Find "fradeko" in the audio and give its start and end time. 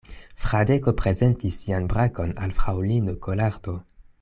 0.45-0.93